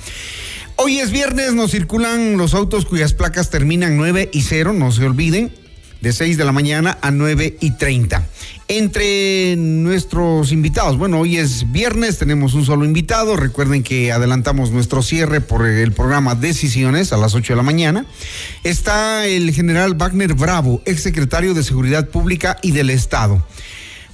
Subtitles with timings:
[0.77, 5.05] Hoy es viernes, nos circulan los autos cuyas placas terminan 9 y 0, no se
[5.05, 5.53] olviden,
[6.01, 8.27] de 6 de la mañana a 9 y 30.
[8.69, 13.37] Entre nuestros invitados, bueno, hoy es viernes, tenemos un solo invitado.
[13.37, 18.07] Recuerden que adelantamos nuestro cierre por el programa Decisiones a las 8 de la mañana.
[18.63, 23.45] Está el general Wagner Bravo, exsecretario de Seguridad Pública y del Estado.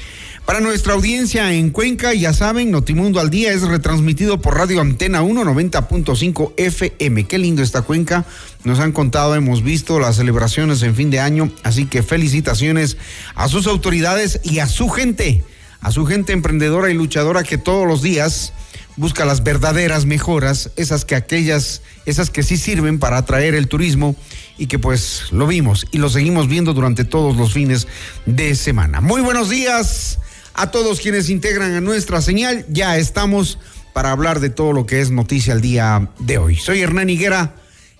[0.46, 5.22] Para nuestra audiencia en Cuenca, ya saben, Notimundo al Día es retransmitido por Radio Antena
[5.22, 7.24] 190.5 FM.
[7.24, 8.24] Qué lindo esta cuenca.
[8.64, 12.96] Nos han contado, hemos visto las celebraciones en fin de año, así que felicitaciones
[13.36, 15.44] a sus autoridades y a su gente,
[15.80, 18.52] a su gente emprendedora y luchadora que todos los días
[18.96, 24.16] busca las verdaderas mejoras, esas que aquellas, esas que sí sirven para atraer el turismo
[24.58, 27.86] y que pues lo vimos y lo seguimos viendo durante todos los fines
[28.26, 29.00] de semana.
[29.00, 30.18] Muy buenos días
[30.54, 32.64] a todos quienes integran a nuestra señal.
[32.68, 33.58] Ya estamos
[33.92, 36.56] para hablar de todo lo que es noticia el día de hoy.
[36.56, 37.54] Soy Hernán Higuera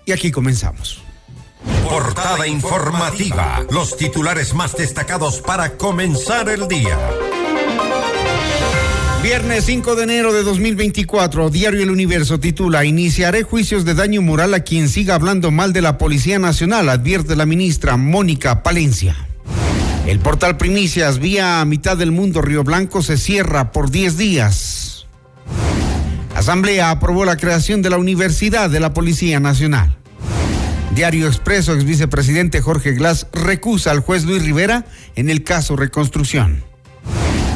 [0.06, 1.02] y aquí comenzamos.
[1.88, 3.64] Portada informativa.
[3.70, 6.98] Los titulares más destacados para comenzar el día.
[9.22, 14.54] Viernes 5 de enero de 2024, Diario El Universo titula, Iniciaré juicios de daño moral
[14.54, 19.29] a quien siga hablando mal de la Policía Nacional, advierte la ministra Mónica Palencia.
[20.06, 25.06] El portal Primicias, vía mitad del mundo Río Blanco, se cierra por 10 días.
[26.34, 29.96] Asamblea aprobó la creación de la Universidad de la Policía Nacional.
[30.94, 36.64] Diario Expreso, ex vicepresidente Jorge Glass recusa al juez Luis Rivera en el caso Reconstrucción.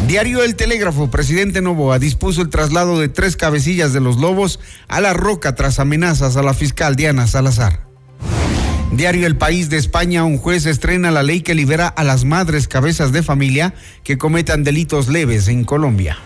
[0.06, 5.00] Diario El Telégrafo, presidente Novoa dispuso el traslado de tres cabecillas de los lobos a
[5.00, 7.83] la roca tras amenazas a la fiscal Diana Salazar.
[8.96, 12.68] Diario El País de España, un juez estrena la ley que libera a las madres
[12.68, 13.74] cabezas de familia
[14.04, 16.16] que cometan delitos leves en Colombia.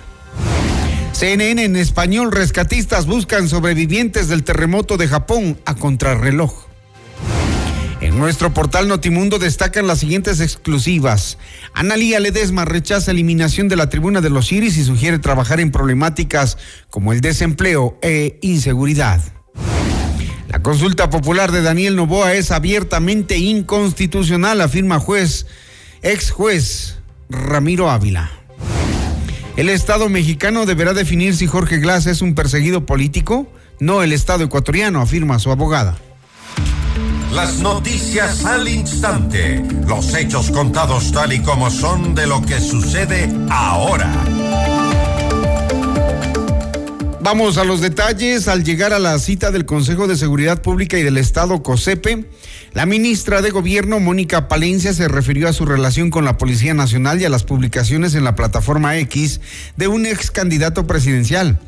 [1.13, 6.67] CNN en español, rescatistas buscan sobrevivientes del terremoto de Japón a contrarreloj.
[8.03, 11.39] En nuestro portal Notimundo destacan las siguientes exclusivas.
[11.73, 16.59] Analía Ledesma rechaza eliminación de la tribuna de los Iris y sugiere trabajar en problemáticas
[16.91, 19.38] como el desempleo e inseguridad.
[20.59, 25.47] La consulta popular de Daniel Novoa es abiertamente inconstitucional, afirma juez,
[26.03, 26.97] ex juez
[27.31, 28.33] Ramiro Ávila.
[29.57, 34.43] El Estado mexicano deberá definir si Jorge Glass es un perseguido político, no el Estado
[34.43, 35.97] ecuatoriano, afirma su abogada.
[37.33, 43.33] las noticias al instante, los hechos contados tal y como son de lo que sucede
[43.49, 44.11] ahora.
[47.31, 48.49] Vamos a los detalles.
[48.49, 52.25] Al llegar a la cita del Consejo de Seguridad Pública y del Estado, COSEPE,
[52.73, 57.21] la ministra de Gobierno, Mónica Palencia, se refirió a su relación con la Policía Nacional
[57.21, 59.43] y a las publicaciones en la plataforma X
[59.77, 61.61] de un ex candidato presidencial.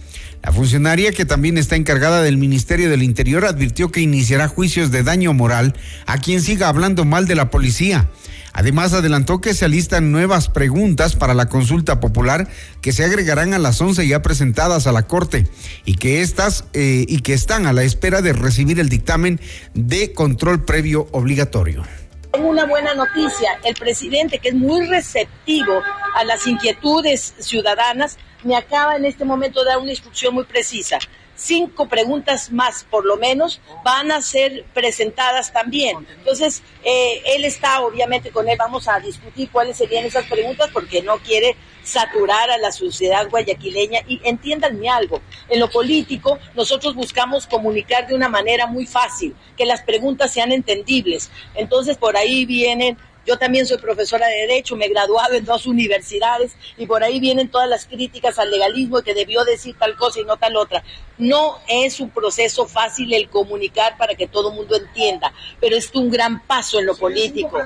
[0.43, 5.03] La funcionaria, que también está encargada del Ministerio del Interior, advirtió que iniciará juicios de
[5.03, 5.75] daño moral
[6.06, 8.09] a quien siga hablando mal de la policía.
[8.52, 12.49] Además, adelantó que se alistan nuevas preguntas para la consulta popular
[12.81, 15.47] que se agregarán a las 11 ya presentadas a la Corte
[15.85, 19.41] y que, estas, eh, y que están a la espera de recibir el dictamen
[19.75, 21.85] de control previo obligatorio.
[22.32, 25.82] Tengo una buena noticia, el presidente que es muy receptivo
[26.14, 30.99] a las inquietudes ciudadanas me acaba en este momento de dar una instrucción muy precisa
[31.41, 36.07] cinco preguntas más, por lo menos, van a ser presentadas también.
[36.19, 41.03] Entonces, eh, él está, obviamente, con él vamos a discutir cuáles serían esas preguntas porque
[41.03, 44.01] no quiere saturar a la sociedad guayaquileña.
[44.07, 49.65] Y entiéndanme algo, en lo político nosotros buscamos comunicar de una manera muy fácil, que
[49.65, 51.31] las preguntas sean entendibles.
[51.55, 55.67] Entonces, por ahí vienen yo también soy profesora de Derecho, me he graduado en dos
[55.67, 60.20] universidades y por ahí vienen todas las críticas al legalismo que debió decir tal cosa
[60.20, 60.82] y no tal otra.
[61.19, 65.90] No es un proceso fácil el comunicar para que todo el mundo entienda, pero es
[65.94, 67.58] un gran paso en lo político.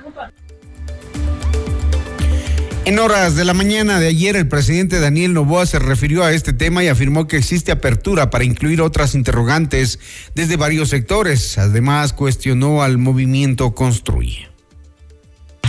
[2.86, 6.52] En horas de la mañana de ayer, el presidente Daniel Novoa se refirió a este
[6.52, 9.98] tema y afirmó que existe apertura para incluir otras interrogantes
[10.34, 11.56] desde varios sectores.
[11.56, 14.53] Además, cuestionó al movimiento Construye.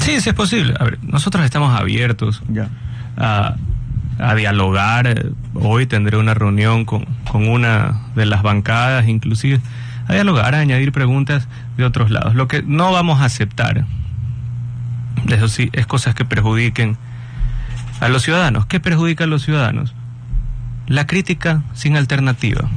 [0.05, 0.75] Sí, sí es posible.
[0.79, 2.43] A ver, nosotros estamos abiertos
[3.17, 3.55] A,
[4.35, 5.31] dialogar.
[5.55, 9.59] Hoy tendré una reunión con, con una de las bancadas, inclusive,
[10.07, 12.35] a dialogar, a añadir preguntas de otros lados.
[12.35, 13.85] Lo que no vamos a aceptar,
[15.27, 16.97] eso sí, es cosas que perjudiquen
[17.99, 18.67] a los ciudadanos.
[18.67, 19.95] ¿Qué perjudica a los ciudadanos?
[20.85, 22.69] La crítica sin alternativa.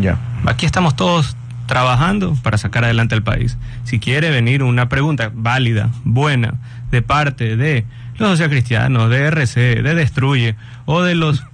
[0.00, 0.18] Ya.
[0.46, 3.56] Aquí estamos todos trabajando para sacar adelante al país.
[3.84, 6.54] Si quiere venir una pregunta válida, buena,
[6.90, 7.84] de parte de
[8.18, 11.44] los socialcristianos, de RC, de Destruye o de los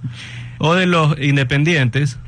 [0.57, 2.19] o de los independientes,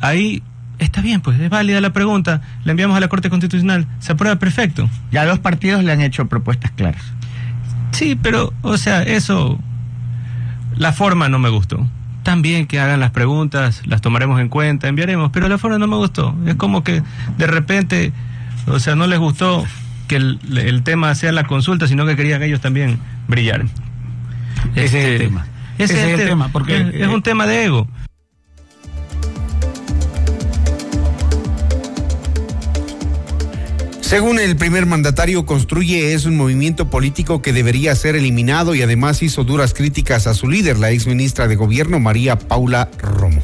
[0.00, 0.42] ahí
[0.78, 4.36] está bien, pues es válida la pregunta, la enviamos a la Corte Constitucional, se aprueba
[4.36, 4.90] perfecto.
[5.10, 7.02] Ya los partidos le han hecho propuestas claras.
[7.92, 9.58] Sí, pero, o sea, eso,
[10.76, 11.88] la forma no me gustó
[12.24, 15.96] también que hagan las preguntas, las tomaremos en cuenta, enviaremos, pero la forma no me
[15.96, 16.34] gustó.
[16.46, 17.02] Es como que
[17.38, 18.12] de repente,
[18.66, 19.64] o sea, no les gustó
[20.08, 22.98] que el, tema sea la consulta, sino que querían ellos también
[23.28, 23.64] brillar.
[24.74, 25.46] Ese es el este, tema.
[25.78, 27.88] Ese, es el tema, porque es un tema de ego.
[34.04, 39.22] Según el primer mandatario, Construye es un movimiento político que debería ser eliminado y además
[39.22, 43.42] hizo duras críticas a su líder, la ex ministra de Gobierno, María Paula Romo.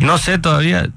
[0.00, 0.88] No sé todavía,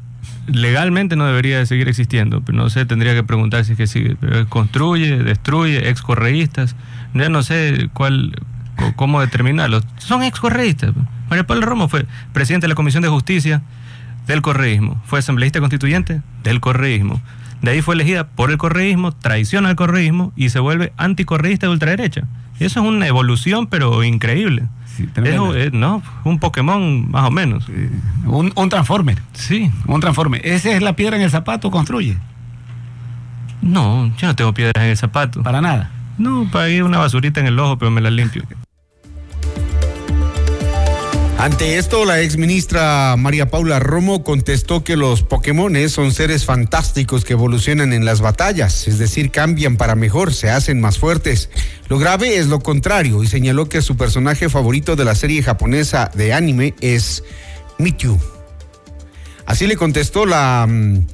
[0.46, 3.88] legalmente no debería de seguir existiendo, pero no sé, tendría que preguntar si es que
[3.88, 4.16] sigue.
[4.50, 6.76] Construye, destruye, ex correístas.
[7.16, 8.36] Ya no sé cuál,
[8.98, 9.82] cómo determinarlo.
[9.98, 10.94] Son ex correístas.
[11.28, 13.64] María Paula Romo fue presidente de la Comisión de Justicia
[14.28, 17.20] del correísmo, fue asambleísta constituyente del correísmo
[17.62, 21.74] de ahí fue elegida por el correísmo, traiciona al correísmo y se vuelve anticorreísta de
[21.74, 22.24] ultraderecha.
[22.60, 24.64] Eso es una evolución, pero increíble.
[24.98, 27.68] es, no, un Pokémon más o menos.
[28.26, 29.18] un, un, Transformer.
[29.34, 29.72] Sí.
[29.88, 30.46] Un Transformer.
[30.46, 32.18] ¿Esa es la piedra en el zapato construye?
[33.62, 35.44] No, yo no tengo piedras en el zapato.
[35.44, 35.92] ¿Para nada?
[36.18, 38.44] No, para ir una basurita en el ojo, pero me la limpio.
[41.40, 47.24] Ante esto, la ex ministra María Paula Romo contestó que los Pokémon son seres fantásticos
[47.24, 51.50] que evolucionan en las batallas, es decir, cambian para mejor, se hacen más fuertes.
[51.88, 56.12] Lo grave es lo contrario y señaló que su personaje favorito de la serie japonesa
[56.14, 57.24] de anime es
[57.78, 58.20] Mewtwo.
[59.46, 61.08] Así le contestó la mm,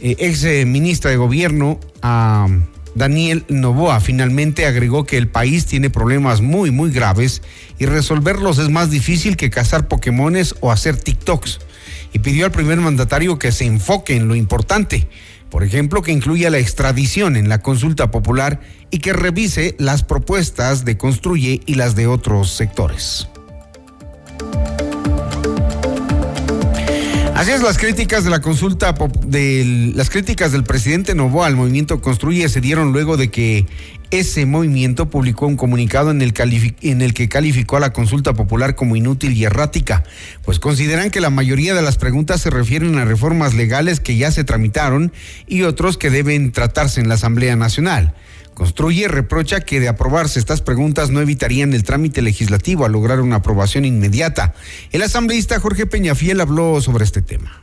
[0.00, 2.48] eh, ex ministra de gobierno a
[2.94, 7.42] Daniel Novoa finalmente agregó que el país tiene problemas muy, muy graves
[7.78, 11.60] y resolverlos es más difícil que cazar Pokémones o hacer TikToks.
[12.12, 15.08] Y pidió al primer mandatario que se enfoque en lo importante,
[15.50, 20.84] por ejemplo, que incluya la extradición en la consulta popular y que revise las propuestas
[20.84, 23.28] de Construye y las de otros sectores.
[27.38, 28.92] Así es, las críticas de la consulta,
[29.30, 33.64] las críticas del presidente Novoa al movimiento Construye se dieron luego de que
[34.10, 36.34] Ese movimiento publicó un comunicado en el,
[36.82, 40.02] en el, que calificó a la consulta popular como inútil y errática,
[40.44, 44.32] pues consideran que la mayoría de las preguntas se refieren a reformas legales que ya
[44.32, 45.12] se tramitaron
[45.46, 48.14] y otros que deben tratarse en la Asamblea Nacional.
[48.58, 53.36] Construye reprocha que de aprobarse estas preguntas no evitarían el trámite legislativo a lograr una
[53.36, 54.52] aprobación inmediata.
[54.90, 57.62] El asambleísta Jorge Peñafiel habló sobre este tema.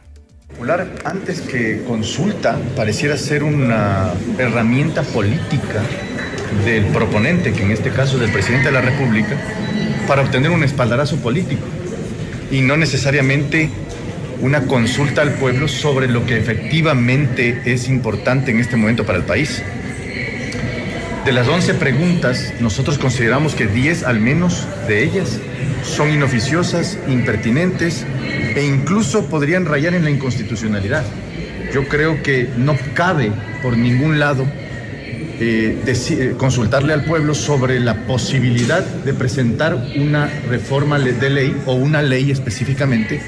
[1.03, 5.83] Antes que consulta, pareciera ser una herramienta política
[6.63, 9.35] del proponente, que en este caso es el presidente de la República,
[10.07, 11.65] para obtener un espaldarazo político
[12.49, 13.69] y no necesariamente
[14.39, 19.25] una consulta al pueblo sobre lo que efectivamente es importante en este momento para el
[19.25, 19.61] país.
[21.25, 25.39] De las 11 preguntas, nosotros consideramos que 10 al menos de ellas
[25.83, 28.05] son inoficiosas, impertinentes
[28.55, 31.03] e incluso podrían rayar en la inconstitucionalidad.
[31.73, 33.31] Yo creo que no cabe
[33.63, 34.45] por ningún lado
[35.39, 41.73] eh, eh, consultarle al pueblo sobre la posibilidad de presentar una reforma de ley o
[41.73, 43.19] una ley específicamente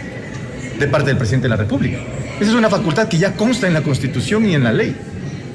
[0.80, 1.98] de parte del presidente de la República.
[2.40, 4.96] Esa es una facultad que ya consta en la Constitución y en la ley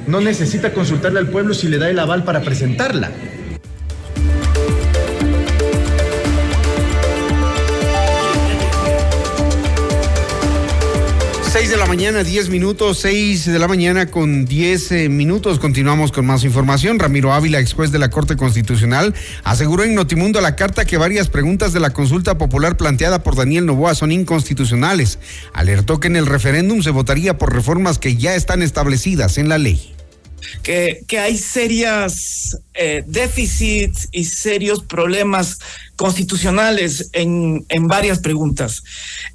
[0.07, 3.11] no necesita consultarle al pueblo si le da el aval para presentarla.
[11.53, 15.59] Seis de la mañana, diez minutos, seis de la mañana con diez eh, minutos.
[15.59, 16.99] Continuamos con más información.
[16.99, 20.97] Ramiro Ávila, ex juez de la Corte Constitucional, aseguró en Notimundo a la carta que
[20.97, 25.19] varias preguntas de la consulta popular planteada por Daniel Novoa son inconstitucionales.
[25.53, 29.59] Alertó que en el referéndum se votaría por reformas que ya están establecidas en la
[29.59, 29.93] ley
[30.63, 35.59] que, que hay serias eh, déficits y serios problemas
[35.97, 38.83] constitucionales en, en varias preguntas.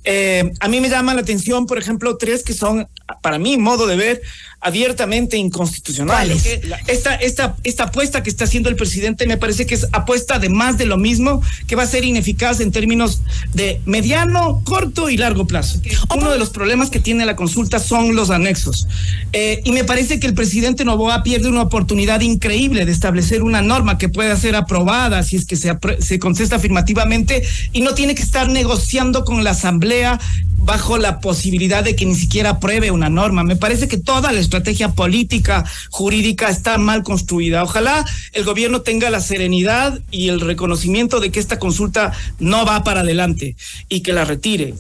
[0.04, 2.88] Eh, a mí me llama la atención, por ejemplo, tres que son,
[3.22, 4.22] para mí, modo de ver,
[4.60, 6.46] abiertamente inconstitucionales.
[6.88, 10.50] Esta, esta, esta apuesta que está haciendo el presidente me parece que es apuesta de
[10.50, 13.22] más de lo mismo, que va a ser ineficaz en términos
[13.54, 15.80] de mediano, corto y largo plazo.
[16.14, 18.88] Uno de los problemas que tiene la consulta son los anexos.
[19.32, 23.62] Eh, y me parece que el presidente Novoa pierde una oportunidad increíble de establecer una
[23.62, 27.44] norma que pueda ser aprobada si es que se, se contesta afirmativamente
[27.74, 30.20] y no tiene que estar negociando con la Asamblea
[30.68, 33.44] bajo la posibilidad de que ni siquiera apruebe una norma.
[33.44, 37.64] Me parece que toda la estrategia política, jurídica está mal construida.
[37.64, 42.84] Ojalá el gobierno tenga la serenidad y el reconocimiento de que esta consulta no va
[42.84, 43.56] para adelante
[43.88, 44.74] y que la retire.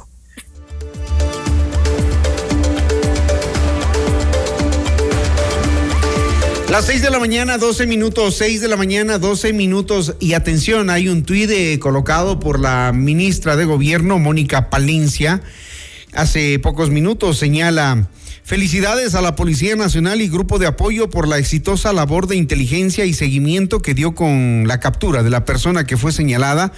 [6.69, 10.15] Las seis de la mañana, 12 minutos, seis de la mañana, 12 minutos.
[10.19, 15.41] Y atención, hay un tuit eh, colocado por la ministra de Gobierno, Mónica Palencia.
[16.13, 18.09] Hace pocos minutos señala.
[18.43, 23.03] Felicidades a la Policía Nacional y Grupo de Apoyo por la exitosa labor de inteligencia
[23.03, 26.71] y seguimiento que dio con la captura de la persona que fue señalada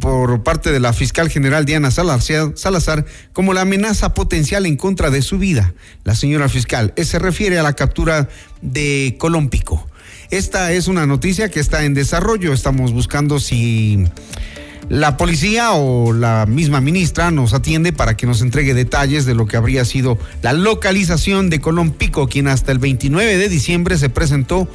[0.00, 5.22] por parte de la fiscal general Diana Salazar como la amenaza potencial en contra de
[5.22, 5.74] su vida.
[6.04, 8.28] La señora fiscal eh, se refiere a la captura
[8.62, 9.88] de Colompico.
[10.30, 12.52] Esta es una noticia que está en desarrollo.
[12.52, 14.04] Estamos buscando si
[14.88, 19.46] la policía o la misma ministra nos atiende para que nos entregue detalles de lo
[19.46, 24.68] que habría sido la localización de Colompico, quien hasta el 29 de diciembre se presentó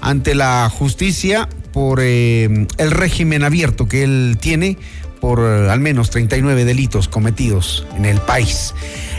[0.00, 4.76] ante la justicia por eh, el régimen abierto que él tiene
[5.20, 8.74] por eh, al menos 39 delitos cometidos en el país.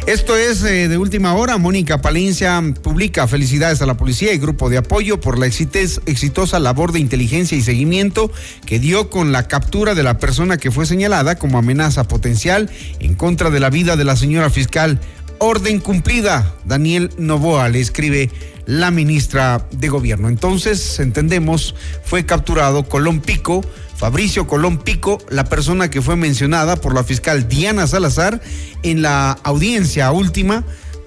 [0.08, 1.58] Esto es eh, de última hora.
[1.58, 6.92] Mónica Palencia publica felicidades a la policía y grupo de apoyo por la exitosa labor
[6.92, 8.32] de inteligencia y seguimiento
[8.66, 13.14] que dio con la captura de la persona que fue señalada como amenaza potencial en
[13.14, 15.00] contra de la vida de la señora fiscal.
[15.38, 16.56] Orden cumplida.
[16.66, 18.30] Daniel Novoa le escribe
[18.66, 20.30] la ministra de Gobierno.
[20.30, 23.64] Entonces, entendemos, fue capturado Colón Pico,
[23.96, 28.42] Fabricio Colón Pico, la persona que fue mencionada por la fiscal Diana Salazar
[28.84, 30.64] en la audiencia última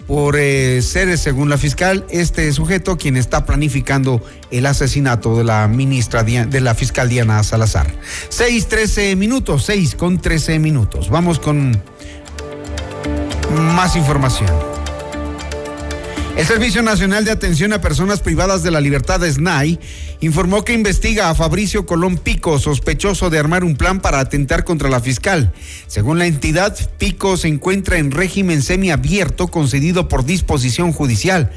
[0.07, 5.67] por eh, ser, según la fiscal, este sujeto quien está planificando el asesinato de la
[5.67, 7.87] ministra, de la fiscal Diana Salazar.
[8.29, 11.09] Seis, trece minutos, seis con trece minutos.
[11.09, 11.81] Vamos con
[13.51, 14.51] más información.
[16.37, 19.79] El Servicio Nacional de Atención a Personas Privadas de la Libertad, SNAI,
[20.21, 24.91] informó que investiga a Fabricio Colón Pico, sospechoso de armar un plan para atentar contra
[24.91, 25.53] la fiscal.
[25.87, 31.53] Según la entidad, Pico se encuentra en régimen semiabierto concedido por disposición judicial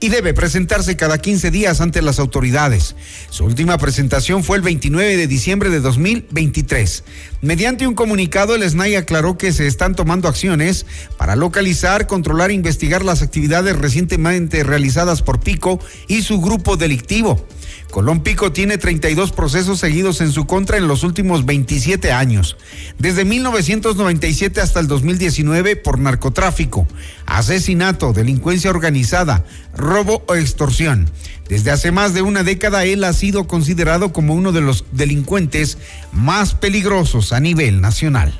[0.00, 2.94] y debe presentarse cada 15 días ante las autoridades.
[3.30, 7.04] Su última presentación fue el 29 de diciembre de 2023.
[7.42, 10.86] Mediante un comunicado, el SNAI aclaró que se están tomando acciones
[11.16, 17.46] para localizar, controlar e investigar las actividades recientemente realizadas por Pico y su grupo delictivo.
[17.90, 22.56] Colón Pico tiene 32 procesos seguidos en su contra en los últimos 27 años,
[22.98, 26.86] desde 1997 hasta el 2019 por narcotráfico,
[27.24, 31.10] asesinato, delincuencia organizada, robo o extorsión.
[31.48, 35.78] Desde hace más de una década él ha sido considerado como uno de los delincuentes
[36.12, 38.38] más peligrosos a nivel nacional.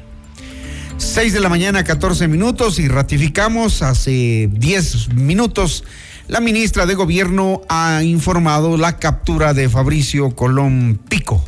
[0.99, 5.85] 6 de la mañana, 14 minutos y ratificamos hace 10 minutos.
[6.29, 11.43] La ministra de Gobierno ha informado la captura de Fabricio Colón Pico,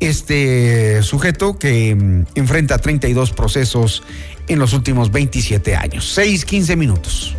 [0.00, 4.02] este sujeto que mm, enfrenta 32 procesos
[4.48, 6.10] en los últimos 27 años.
[6.14, 7.36] 6, 15 minutos.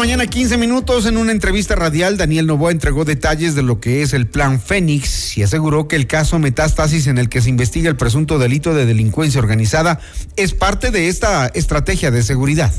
[0.00, 1.04] Mañana, 15 minutos.
[1.04, 5.36] En una entrevista radial, Daniel Novoa entregó detalles de lo que es el Plan Fénix
[5.36, 8.86] y aseguró que el caso Metástasis en el que se investiga el presunto delito de
[8.86, 10.00] delincuencia organizada
[10.36, 12.72] es parte de esta estrategia de seguridad.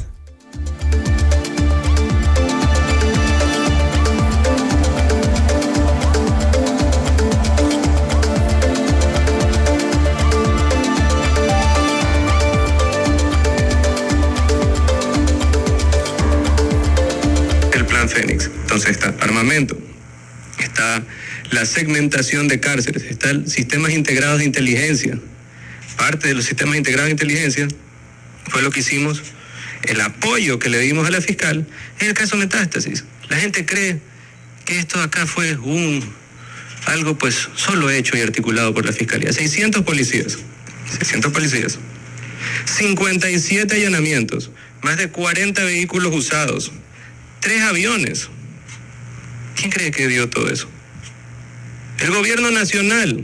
[18.71, 19.77] Entonces está armamento,
[20.57, 21.03] está
[21.49, 25.19] la segmentación de cárceles, están sistemas integrados de inteligencia.
[25.97, 27.67] Parte de los sistemas integrados de inteligencia
[28.49, 29.23] fue lo que hicimos,
[29.83, 31.67] el apoyo que le dimos a la fiscal
[31.99, 33.03] en el caso Metástasis.
[33.27, 33.99] La gente cree
[34.63, 36.01] que esto acá fue un
[36.85, 39.33] algo pues solo hecho y articulado por la fiscalía.
[39.33, 40.37] 600 policías,
[40.97, 41.77] 600 policías,
[42.63, 44.49] 57 allanamientos,
[44.81, 46.71] más de 40 vehículos usados,
[47.41, 48.29] tres aviones.
[49.61, 50.67] ¿Quién cree que dio todo eso?
[51.99, 53.23] El gobierno nacional,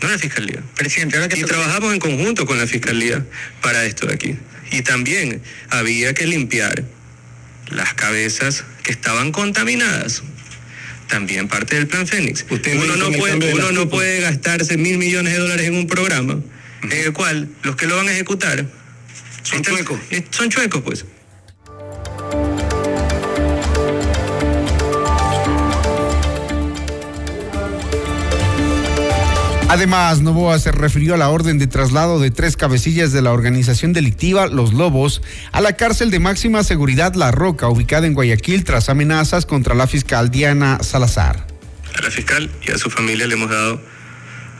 [0.00, 0.62] no la fiscalía.
[0.76, 3.26] Presidente, ahora que y trabajamos en conjunto con la fiscalía
[3.60, 4.36] para esto de aquí.
[4.70, 6.84] Y también había que limpiar
[7.70, 10.22] las cabezas que estaban contaminadas.
[11.08, 12.46] También parte del plan Fénix.
[12.48, 16.38] uno no, puede, uno no puede gastarse mil millones de dólares en un programa
[16.84, 18.64] en el cual los que lo van a ejecutar
[19.42, 19.98] son chuecos.
[20.30, 21.04] Son chuecos, pues.
[29.76, 33.92] Además, Novoa se refirió a la orden de traslado de tres cabecillas de la organización
[33.92, 35.20] delictiva Los Lobos
[35.52, 39.86] a la cárcel de máxima seguridad La Roca, ubicada en Guayaquil, tras amenazas contra la
[39.86, 41.46] fiscal Diana Salazar.
[41.94, 43.78] A la fiscal y a su familia le hemos dado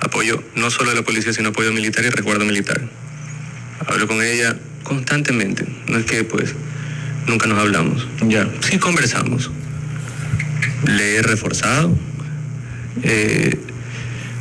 [0.01, 2.83] apoyo no solo a la policía, sino apoyo militar y resguardo militar.
[3.87, 6.55] Hablo con ella constantemente, no es que pues
[7.27, 8.07] nunca nos hablamos.
[8.29, 8.47] Ya.
[8.61, 9.51] Sí conversamos.
[10.85, 11.97] Le he reforzado.
[13.03, 13.66] Eh,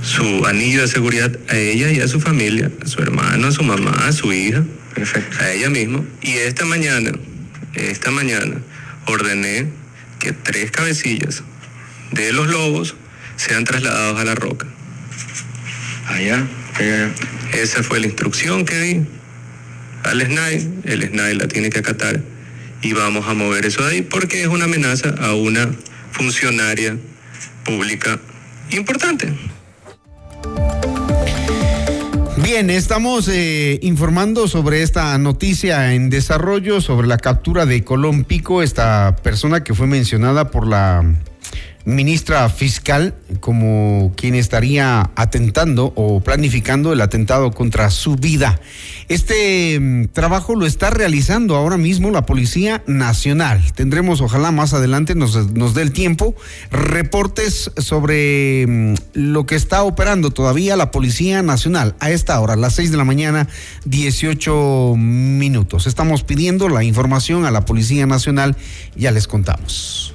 [0.05, 3.63] su anillo de seguridad a ella y a su familia, a su hermano, a su
[3.63, 4.63] mamá, a su hija,
[4.93, 5.37] Perfecto.
[5.39, 6.03] a ella misma.
[6.21, 7.11] Y esta mañana,
[7.73, 8.61] esta mañana,
[9.07, 9.65] ordené
[10.19, 11.41] que tres cabecillas
[12.11, 12.95] de los lobos
[13.35, 14.67] sean trasladados a la roca.
[16.07, 16.45] Allá.
[17.53, 19.01] Esa fue la instrucción que di
[20.03, 20.69] al SNAI.
[20.83, 22.21] El SNAI la tiene que acatar
[22.83, 25.67] y vamos a mover eso de ahí porque es una amenaza a una
[26.11, 26.95] funcionaria
[27.63, 28.19] pública
[28.69, 29.33] importante.
[32.55, 38.63] Bien, estamos eh, informando sobre esta noticia en desarrollo, sobre la captura de Colón Pico,
[38.63, 41.03] esta persona que fue mencionada por la
[41.85, 48.59] ministra fiscal como quien estaría atentando o planificando el atentado contra su vida.
[49.07, 53.61] Este mm, trabajo lo está realizando ahora mismo la Policía Nacional.
[53.75, 56.35] Tendremos, ojalá más adelante nos, nos dé el tiempo,
[56.71, 62.73] reportes sobre mm, lo que está operando todavía la Policía Nacional a esta hora, las
[62.73, 63.47] 6 de la mañana,
[63.85, 65.85] 18 minutos.
[65.85, 68.55] Estamos pidiendo la información a la Policía Nacional,
[68.95, 70.14] ya les contamos.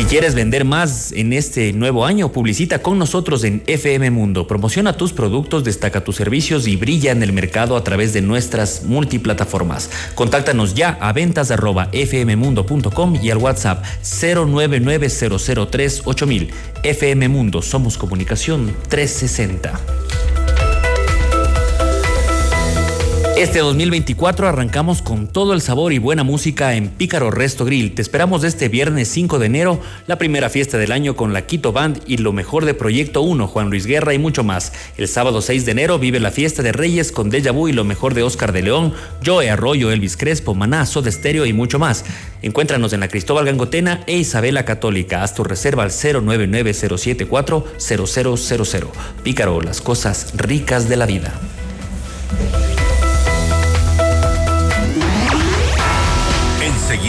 [0.00, 4.46] Si quieres vender más en este nuevo año, publicita con nosotros en FM Mundo.
[4.46, 8.84] Promociona tus productos, destaca tus servicios y brilla en el mercado a través de nuestras
[8.84, 9.90] multiplataformas.
[10.14, 16.48] Contáctanos ya a ventas arroba fmmundo.com y al WhatsApp 099-003-8000.
[16.82, 20.09] FM Mundo, somos comunicación 360.
[23.40, 27.94] Este 2024 arrancamos con todo el sabor y buena música en Pícaro Resto Grill.
[27.94, 31.72] Te esperamos este viernes 5 de enero, la primera fiesta del año con la Quito
[31.72, 34.74] Band y lo mejor de Proyecto 1, Juan Luis Guerra y mucho más.
[34.98, 37.82] El sábado 6 de enero vive la fiesta de Reyes con Deja Vu y lo
[37.82, 38.92] mejor de Oscar de León,
[39.24, 42.04] Joe Arroyo, Elvis Crespo, Maná, Soda Estéreo y mucho más.
[42.42, 45.22] Encuéntranos en la Cristóbal Gangotena e Isabela Católica.
[45.22, 48.86] Haz tu reserva al 099-074-0000.
[49.22, 51.32] Pícaro, las cosas ricas de la vida.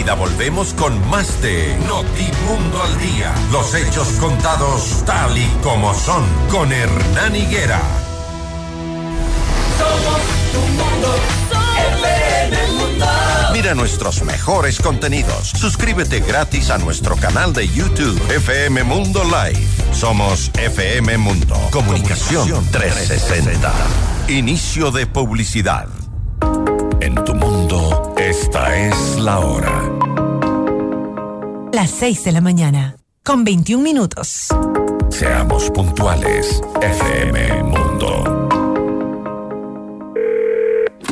[0.02, 3.32] Enseguida volvemos con más de Notimundo al Día.
[3.52, 7.80] Los hechos contados tal y como son con Hernán Higuera.
[9.78, 11.14] Somos tu mundo,
[12.00, 13.06] FM Mundo.
[13.52, 15.50] Mira nuestros mejores contenidos.
[15.50, 19.68] Suscríbete gratis a nuestro canal de YouTube FM Mundo Live.
[19.92, 21.54] Somos FM Mundo.
[21.70, 23.72] Comunicación 360.
[24.26, 25.86] Inicio de publicidad.
[28.52, 29.90] Esta es la hora.
[31.72, 34.48] Las 6 de la mañana, con 21 minutos.
[35.08, 36.60] Seamos puntuales.
[36.82, 38.48] FM Mundo.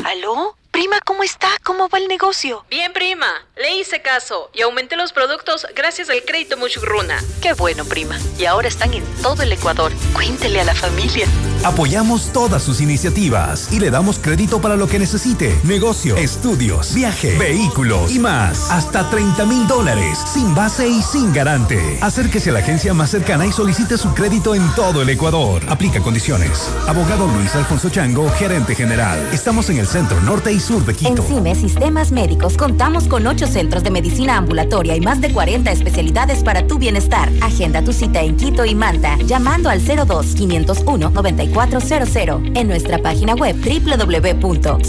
[0.05, 0.55] ¿Aló?
[0.69, 1.47] Prima, ¿cómo está?
[1.63, 2.63] ¿Cómo va el negocio?
[2.69, 3.47] Bien, prima.
[3.55, 7.17] Le hice caso y aumenté los productos gracias al crédito Muchugruna.
[7.41, 8.19] Qué bueno, prima.
[8.37, 9.91] Y ahora están en todo el Ecuador.
[10.13, 11.25] Cuéntele a la familia.
[11.63, 15.55] Apoyamos todas sus iniciativas y le damos crédito para lo que necesite.
[15.63, 18.71] Negocio, estudios, viaje, vehículos y más.
[18.71, 21.99] Hasta 30 mil dólares, sin base y sin garante.
[22.01, 25.61] Acérquese a la agencia más cercana y solicite su crédito en todo el Ecuador.
[25.69, 26.67] Aplica condiciones.
[26.87, 29.19] Abogado Luis Alfonso Chango, gerente general.
[29.31, 31.21] Estamos en el centro norte y sur de Quito.
[31.21, 35.71] En CIME Sistemas Médicos contamos con ocho centros de medicina ambulatoria y más de 40
[35.71, 37.31] especialidades para tu bienestar.
[37.41, 41.11] Agenda tu cita en Quito y Manta llamando al 02 501
[41.51, 44.81] 9400 en nuestra página web www.cime.com.es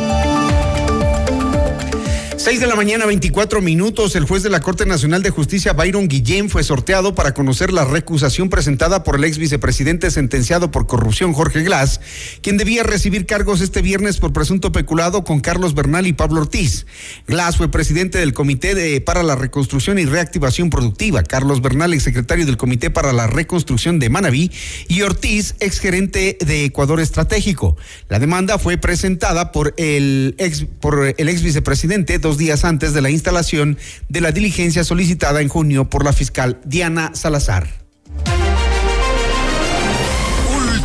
[2.41, 4.15] 6 de la mañana, 24 minutos.
[4.15, 7.85] El juez de la Corte Nacional de Justicia, Byron Guillén, fue sorteado para conocer la
[7.85, 12.01] recusación presentada por el ex vicepresidente sentenciado por corrupción, Jorge Glass,
[12.41, 16.87] quien debía recibir cargos este viernes por presunto peculado con Carlos Bernal y Pablo Ortiz.
[17.27, 21.21] Glass fue presidente del Comité para la Reconstrucción y Reactivación Productiva.
[21.21, 24.51] Carlos Bernal, exsecretario del Comité para la Reconstrucción de Manabí.
[24.87, 27.77] Y Ortiz, exgerente de Ecuador Estratégico.
[28.09, 33.09] La demanda fue presentada por el ex, por el ex vicepresidente, días antes de la
[33.09, 33.77] instalación
[34.09, 37.67] de la diligencia solicitada en junio por la fiscal Diana Salazar.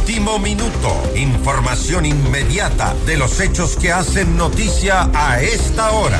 [0.06, 1.12] Último minuto.
[1.16, 6.18] Información inmediata de los hechos que hacen noticia a esta hora.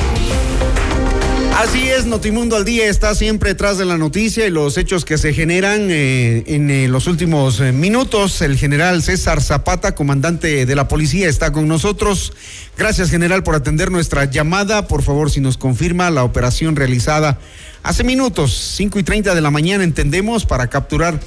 [1.57, 5.17] Así es, Notimundo al día está siempre detrás de la noticia y los hechos que
[5.17, 8.43] se generan eh, en eh, los últimos eh, minutos.
[8.43, 12.31] El general César Zapata, comandante de la policía, está con nosotros.
[12.77, 14.87] Gracias, general, por atender nuestra llamada.
[14.87, 17.39] Por favor, si nos confirma la operación realizada
[17.81, 21.19] hace minutos, 5 y 30 de la mañana, entendemos, para capturar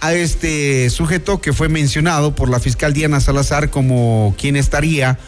[0.00, 5.20] a este sujeto que fue mencionado por la fiscal Diana Salazar como quien estaría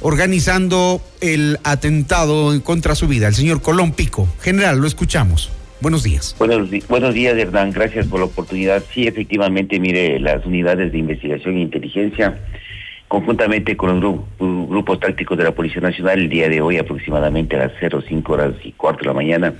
[0.00, 4.28] organizando el atentado contra su vida, el señor Colón Pico.
[4.40, 5.50] General, lo escuchamos.
[5.80, 6.34] Buenos días.
[6.38, 7.70] Buenos, buenos días, Hernán.
[7.70, 8.82] Gracias por la oportunidad.
[8.92, 12.38] Sí, efectivamente, mire, las unidades de investigación e inteligencia,
[13.06, 14.16] conjuntamente con los
[14.68, 18.54] grupos tácticos de la Policía Nacional, el día de hoy, aproximadamente a las 05 horas
[18.64, 19.54] y cuarto de la mañana,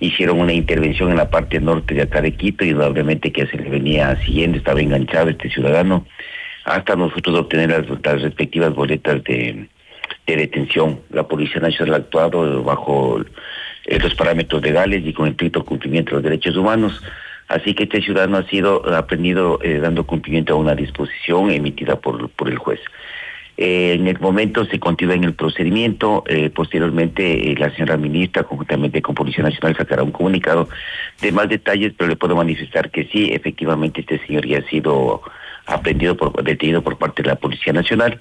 [0.00, 3.56] hicieron una intervención en la parte norte de acá de Quito, y obviamente que se
[3.56, 6.06] le venía siguiendo, estaba enganchado este ciudadano
[6.68, 9.68] hasta nosotros obtener las, respectivas boletas de,
[10.26, 11.00] detención.
[11.10, 13.20] La Policía Nacional ha actuado bajo
[13.86, 17.02] eh, los parámetros legales y con el estricto cumplimiento de los derechos humanos.
[17.48, 22.30] Así que este ciudadano ha sido aprendido eh, dando cumplimiento a una disposición emitida por,
[22.46, 22.80] el juez.
[23.56, 26.22] Eh, en el momento se continúa en el procedimiento.
[26.54, 30.68] posteriormente, la señora ministra, conjuntamente con Policía Nacional, sacará un comunicado
[31.22, 35.22] de más detalles, pero le puedo manifestar que sí, efectivamente, este señor ya ha sido
[35.68, 38.20] aprendido por, detenido por parte de la Policía Nacional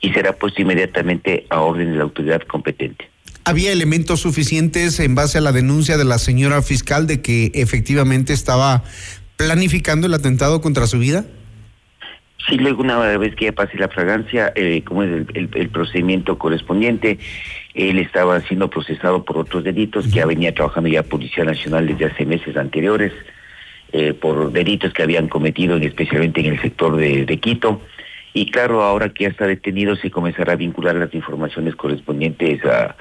[0.00, 3.08] y será puesto inmediatamente a orden de la autoridad competente.
[3.44, 8.32] ¿Había elementos suficientes en base a la denuncia de la señora fiscal de que efectivamente
[8.32, 8.84] estaba
[9.36, 11.24] planificando el atentado contra su vida?
[12.46, 17.18] Sí, luego una vez que ya pase la fragancia, eh, como es el, procedimiento correspondiente,
[17.74, 22.06] él estaba siendo procesado por otros delitos que ya venía trabajando ya Policía Nacional desde
[22.06, 23.12] hace meses anteriores.
[23.90, 27.80] Eh, por delitos que habían cometido, especialmente en el sector de, Quito.
[28.34, 32.96] Y claro, ahora que ya está detenido, se comenzará a vincular las informaciones correspondientes a,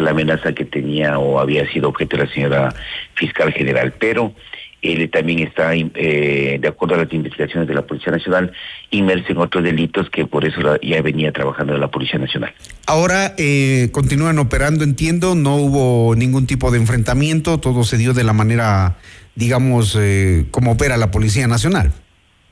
[0.00, 2.74] la amenaza que tenía o había sido objeto de la señora
[3.14, 3.94] fiscal general.
[4.00, 4.34] Pero
[4.82, 8.52] él también está, eh, de acuerdo a las investigaciones de la Policía Nacional,
[8.90, 12.52] inmerso en otros delitos que por eso ya venía trabajando la Policía Nacional.
[12.88, 18.24] Ahora eh, continúan operando, entiendo, no hubo ningún tipo de enfrentamiento, todo se dio de
[18.24, 18.96] la manera
[19.34, 21.92] digamos, eh, cómo opera la Policía Nacional.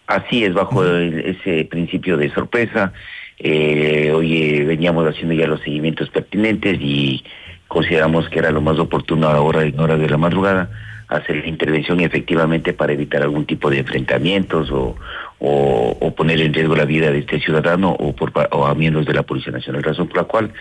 [0.06, 2.92] Así es, bajo ese principio de sorpresa.
[3.38, 7.24] Eh, hoy veníamos haciendo ya los seguimientos pertinentes y
[7.68, 10.70] consideramos que era lo más oportuno ahora en horas de la madrugada
[11.10, 14.96] hacer la intervención efectivamente para evitar algún tipo de enfrentamientos o,
[15.40, 19.14] o, poner en riesgo la vida de este ciudadano o, por, o a miembros de
[19.14, 20.52] la Policía Nacional, razón por la cual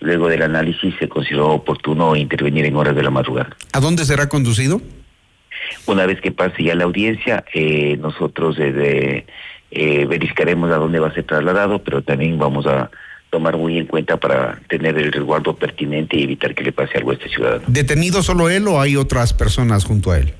[0.00, 3.56] luego del análisis se consideró oportuno intervenir en horas de la madrugada.
[3.72, 4.80] ¿A dónde será conducido?
[5.86, 9.26] Una vez que pase ya la audiencia, eh, nosotros desde,
[9.70, 12.90] eh, verificaremos a dónde va a ser trasladado, pero también vamos a
[13.30, 17.10] tomar muy en cuenta para tener el resguardo pertinente y evitar que le pase algo
[17.10, 17.64] a este ciudadano.
[17.66, 20.34] ¿Detenido solo él o hay otras personas junto a él?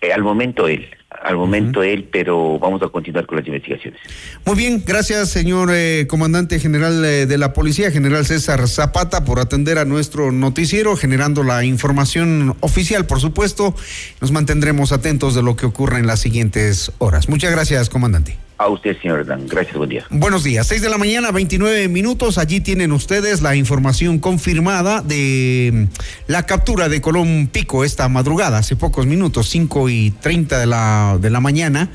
[0.00, 0.86] Eh, al momento él,
[1.22, 4.00] al momento él, pero vamos a continuar con las investigaciones.
[4.44, 9.40] Muy bien, gracias señor eh, comandante general eh, de la policía, general César Zapata, por
[9.40, 13.74] atender a nuestro noticiero, generando la información oficial, por supuesto.
[14.20, 17.28] Nos mantendremos atentos de lo que ocurra en las siguientes horas.
[17.28, 18.47] Muchas gracias, comandante.
[18.58, 19.46] A usted, señor Dan.
[19.46, 20.04] Gracias, buen día.
[20.10, 20.66] Buenos días.
[20.66, 22.38] 6 de la mañana, 29 minutos.
[22.38, 28.58] Allí tienen ustedes la información confirmada de mm, la captura de Colón Pico esta madrugada,
[28.58, 31.92] hace pocos minutos, 5 y 30 de la, de la mañana.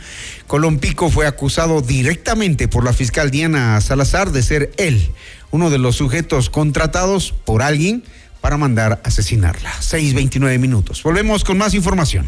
[0.48, 5.10] Colón Pico fue acusado directamente por la fiscal Diana Salazar de ser él,
[5.52, 8.06] uno de los sujetos contratados por alguien
[8.40, 9.70] para mandar asesinarla.
[9.82, 11.04] 6.29 minutos.
[11.04, 12.26] Volvemos con más información.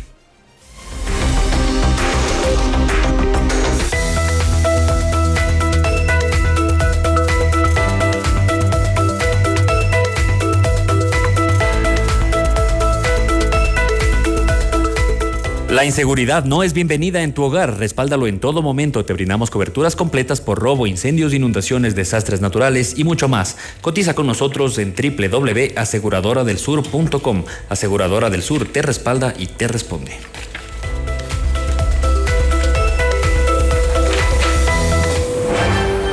[15.75, 17.77] La inseguridad no es bienvenida en tu hogar.
[17.77, 19.03] Respáldalo en todo momento.
[19.03, 23.57] Te brindamos coberturas completas por robo, incendios, inundaciones, desastres naturales y mucho más.
[23.81, 27.43] Cotiza con nosotros en www.aseguradoradelsur.com.
[27.67, 30.13] Aseguradora del Sur te respalda y te responde.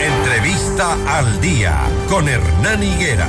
[0.01, 3.29] Entrevista al día con Hernán Higuera.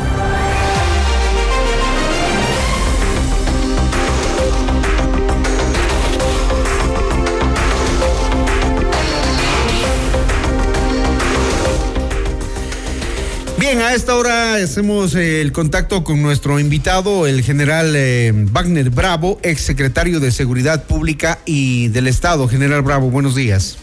[13.74, 19.40] A esta hora hacemos eh, el contacto con nuestro invitado, el general eh, Wagner Bravo,
[19.42, 22.48] ex secretario de Seguridad Pública y del Estado.
[22.48, 23.80] General Bravo, buenos días.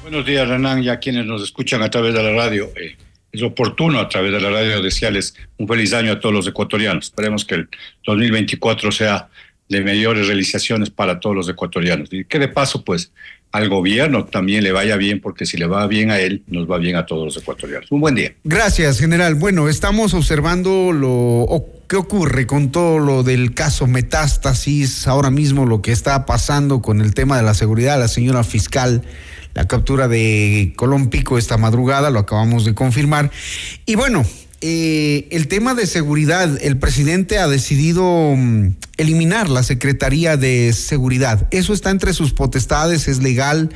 [0.00, 2.70] Buenos días, Renan, y a quienes nos escuchan a través de la radio.
[2.74, 2.96] eh,
[3.30, 7.06] es oportuno a través de la radio desearles un feliz año a todos los ecuatorianos.
[7.06, 7.68] Esperemos que el
[8.06, 9.28] 2024 sea
[9.72, 12.08] de mayores realizaciones para todos los ecuatorianos.
[12.12, 13.10] Y que de paso, pues,
[13.50, 16.78] al gobierno también le vaya bien, porque si le va bien a él, nos va
[16.78, 17.90] bien a todos los ecuatorianos.
[17.90, 18.32] Un buen día.
[18.44, 19.34] Gracias, general.
[19.34, 25.82] Bueno, estamos observando lo qué ocurre con todo lo del caso Metástasis, ahora mismo lo
[25.82, 29.02] que está pasando con el tema de la seguridad, la señora fiscal,
[29.52, 33.30] la captura de Colón Pico esta madrugada, lo acabamos de confirmar.
[33.84, 34.24] Y bueno,
[34.62, 41.48] eh, el tema de seguridad, el presidente ha decidido mm, eliminar la Secretaría de Seguridad.
[41.50, 43.70] Eso está entre sus potestades, es legal,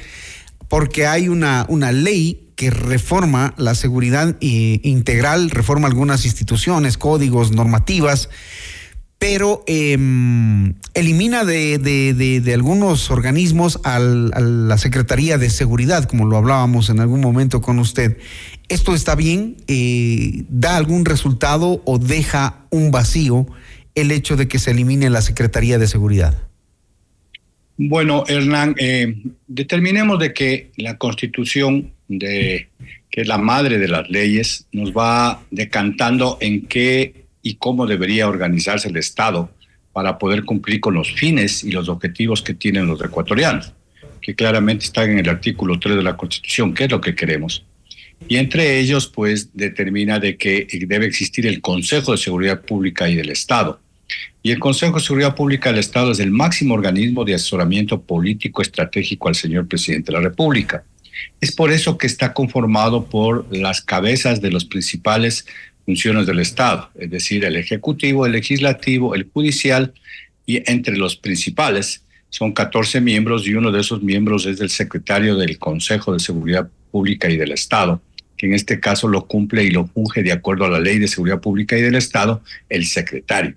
[0.68, 7.52] porque hay una, una ley que reforma la seguridad eh, integral, reforma algunas instituciones, códigos,
[7.52, 8.30] normativas,
[9.18, 9.92] pero eh,
[10.94, 16.90] elimina de, de- de- de algunos organismos a la Secretaría de Seguridad, como lo hablábamos
[16.90, 18.18] en algún momento con usted.
[18.68, 19.56] ¿Esto está bien?
[19.68, 23.46] Eh, ¿Da algún resultado o deja un vacío
[23.94, 26.36] el hecho de que se elimine la Secretaría de Seguridad?
[27.78, 29.14] Bueno, Hernán, eh,
[29.46, 32.68] determinemos de que la Constitución, de,
[33.10, 38.28] que es la madre de las leyes, nos va decantando en qué y cómo debería
[38.28, 39.50] organizarse el Estado
[39.92, 43.72] para poder cumplir con los fines y los objetivos que tienen los ecuatorianos,
[44.20, 47.64] que claramente están en el artículo 3 de la Constitución, que es lo que queremos.
[48.28, 53.14] Y entre ellos, pues, determina de que debe existir el Consejo de Seguridad Pública y
[53.14, 53.80] del Estado.
[54.42, 58.62] Y el Consejo de Seguridad Pública del Estado es el máximo organismo de asesoramiento político
[58.62, 60.84] estratégico al señor presidente de la República.
[61.40, 65.46] Es por eso que está conformado por las cabezas de las principales
[65.84, 69.94] funciones del Estado, es decir, el Ejecutivo, el Legislativo, el Judicial,
[70.44, 75.36] y entre los principales son 14 miembros y uno de esos miembros es el secretario
[75.36, 78.00] del Consejo de Seguridad Pública y del Estado,
[78.36, 81.08] que en este caso lo cumple y lo funge de acuerdo a la Ley de
[81.08, 83.54] Seguridad Pública y del Estado, el secretario.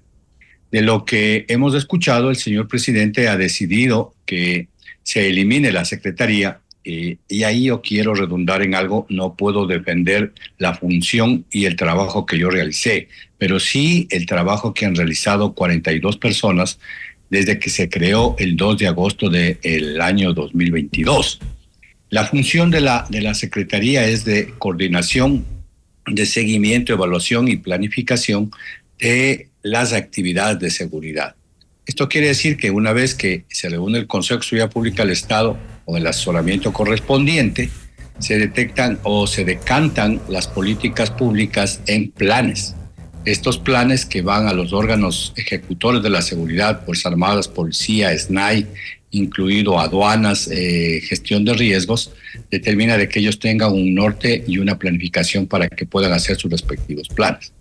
[0.71, 4.67] De lo que hemos escuchado, el señor presidente ha decidido que
[5.03, 10.33] se elimine la secretaría eh, y ahí yo quiero redundar en algo, no puedo defender
[10.57, 15.53] la función y el trabajo que yo realicé, pero sí el trabajo que han realizado
[15.53, 16.79] 42 personas
[17.29, 21.39] desde que se creó el 2 de agosto del año 2022.
[22.10, 25.45] La función de la, de la Secretaría es de coordinación,
[26.08, 28.52] de seguimiento, evaluación y planificación
[28.98, 31.36] de las actividades de seguridad.
[31.86, 35.12] Esto quiere decir que una vez que se reúne el Consejo de Seguridad Pública del
[35.12, 37.69] Estado con el asesoramiento correspondiente,
[38.19, 42.76] se detectan o se decantan las políticas públicas en planes.
[43.26, 48.67] Estos planes que van a los órganos ejecutores de la seguridad, Fuerzas Armadas, Policía, SNAI,
[49.12, 52.12] incluido aduanas, eh, gestión de riesgos,
[52.52, 56.52] determina de que ellos tengan un norte y una planificación para que puedan hacer sus
[56.52, 57.52] respectivos planes.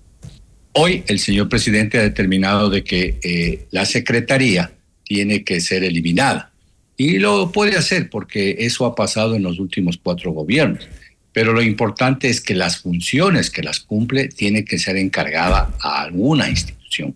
[0.73, 4.73] Hoy el señor presidente ha determinado de que eh, la secretaría
[5.05, 6.53] tiene que ser eliminada
[6.97, 10.87] y lo puede hacer porque eso ha pasado en los últimos cuatro gobiernos.
[11.33, 16.03] Pero lo importante es que las funciones que las cumple tiene que ser encargada a
[16.03, 17.15] alguna institución.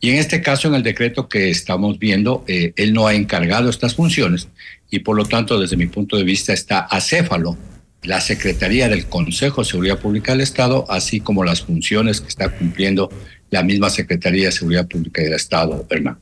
[0.00, 3.68] Y en este caso, en el decreto que estamos viendo, eh, él no ha encargado
[3.68, 4.48] estas funciones
[4.90, 7.56] y por lo tanto, desde mi punto de vista, está acéfalo
[8.02, 12.48] la Secretaría del Consejo de Seguridad Pública del Estado, así como las funciones que está
[12.48, 13.10] cumpliendo
[13.50, 16.18] la misma Secretaría de Seguridad Pública del Estado, Hernán.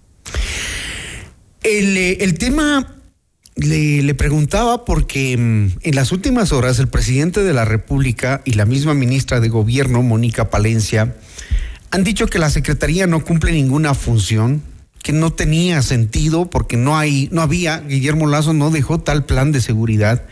[1.62, 2.97] El, eh, el tema
[3.57, 8.53] le, le, preguntaba porque mm, en las últimas horas el presidente de la República y
[8.53, 11.14] la misma ministra de Gobierno, Mónica Palencia,
[11.97, 14.63] han dicho que la Secretaría no cumple ninguna función,
[15.03, 19.51] que no tenía sentido porque no hay, no había, Guillermo Lazo no dejó tal plan
[19.51, 20.27] de seguridad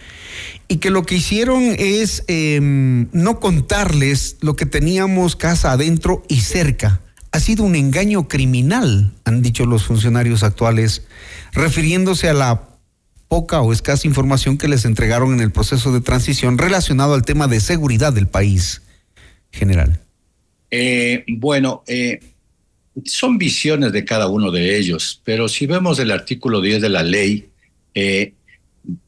[0.68, 6.42] y que lo que hicieron es eh, no contarles lo que teníamos casa adentro y
[6.42, 7.00] cerca.
[7.32, 11.04] Ha sido un engaño criminal, han dicho los funcionarios actuales,
[11.54, 12.68] refiriéndose a la
[13.28, 17.48] poca o escasa información que les entregaron en el proceso de transición relacionado al tema
[17.48, 18.82] de seguridad del país
[19.50, 20.03] general.
[20.70, 22.20] Eh, bueno, eh,
[23.04, 27.02] son visiones de cada uno de ellos, pero si vemos el artículo 10 de la
[27.02, 27.48] ley,
[27.94, 28.32] eh,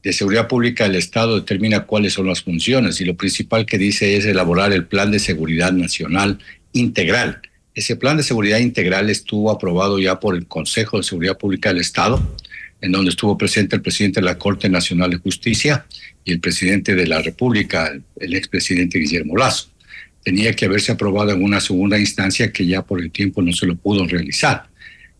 [0.01, 4.17] de Seguridad Pública del Estado determina cuáles son las funciones y lo principal que dice
[4.17, 6.39] es elaborar el Plan de Seguridad Nacional
[6.73, 7.41] Integral.
[7.75, 11.81] Ese Plan de Seguridad Integral estuvo aprobado ya por el Consejo de Seguridad Pública del
[11.81, 12.19] Estado,
[12.81, 15.85] en donde estuvo presente el presidente de la Corte Nacional de Justicia
[16.25, 19.69] y el presidente de la República, el expresidente Guillermo Lazo.
[20.27, 23.65] Tenía que haberse aprobado en una segunda instancia que ya por el tiempo no se
[23.65, 24.65] lo pudo realizar.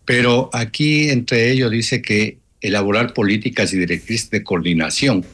[0.04, 5.24] Pero aquí entre ellos dice que elaborar políticas y directrices de coordinación.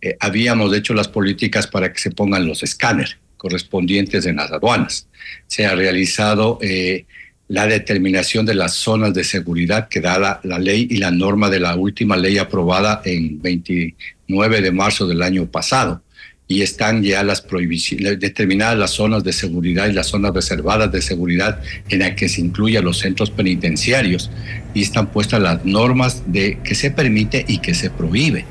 [0.00, 5.08] Eh, habíamos hecho las políticas para que se pongan los escáneres correspondientes en las aduanas.
[5.48, 7.04] Se ha realizado eh,
[7.48, 11.50] la determinación de las zonas de seguridad que da la, la, ley y la norma
[11.50, 16.04] de la última ley aprobada en 29 de marzo del año pasado.
[16.48, 21.02] Y están ya las prohibiciones, determinadas las zonas de seguridad y las zonas reservadas de
[21.02, 24.30] seguridad en las que se incluyen los centros penitenciarios
[24.72, 28.46] y están puestas las normas de que se permite y que se prohíbe.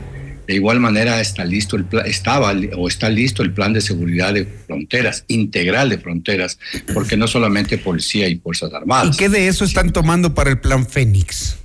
[0.48, 4.46] De igual manera está listo el estaba o está listo el plan de seguridad de
[4.46, 6.58] fronteras, integral de fronteras,
[6.94, 9.14] porque no solamente policía y fuerzas armadas.
[9.14, 11.58] ¿Y qué de eso están tomando para el plan Fénix?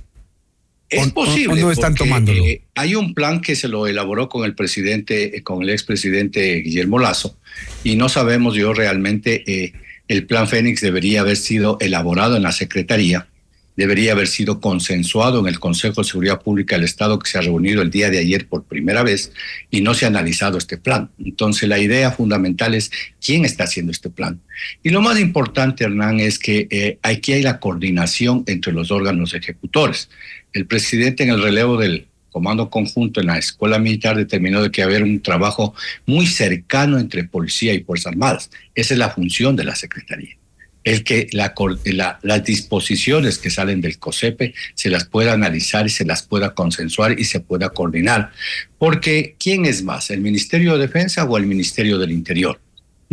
[0.93, 1.61] Es posible.
[1.61, 2.43] ¿O no están tomándolo?
[2.43, 6.55] Eh, hay un plan que se lo elaboró con el presidente, eh, con el expresidente
[6.61, 7.37] Guillermo Lazo,
[7.83, 9.73] y no sabemos yo realmente, eh,
[10.07, 13.27] el plan Fénix debería haber sido elaborado en la Secretaría,
[13.75, 17.41] debería haber sido consensuado en el Consejo de Seguridad Pública del Estado que se ha
[17.41, 19.31] reunido el día de ayer por primera vez
[19.71, 21.09] y no se ha analizado este plan.
[21.23, 22.91] Entonces la idea fundamental es
[23.23, 24.41] quién está haciendo este plan.
[24.83, 29.33] Y lo más importante, Hernán, es que eh, aquí hay la coordinación entre los órganos
[29.33, 30.09] ejecutores.
[30.53, 34.81] El presidente en el relevo del comando conjunto en la escuela militar determinó de que
[34.81, 35.75] haber un trabajo
[36.05, 38.49] muy cercano entre policía y fuerzas armadas.
[38.73, 40.37] Esa es la función de la Secretaría
[40.83, 41.53] el que la,
[41.85, 46.53] la, las disposiciones que salen del COSEPE se las pueda analizar y se las pueda
[46.53, 48.31] consensuar y se pueda coordinar.
[48.77, 52.59] Porque ¿quién es más, el Ministerio de Defensa o el Ministerio del Interior?